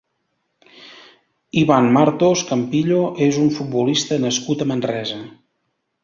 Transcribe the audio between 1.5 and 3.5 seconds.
Iván Martos Campillo és